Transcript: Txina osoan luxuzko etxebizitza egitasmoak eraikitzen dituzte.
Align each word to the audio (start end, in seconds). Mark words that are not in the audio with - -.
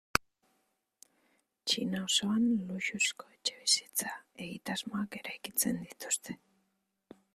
Txina 1.73 1.99
osoan 2.05 2.47
luxuzko 2.71 3.29
etxebizitza 3.35 4.15
egitasmoak 4.47 5.19
eraikitzen 5.21 5.83
dituzte. 5.85 6.41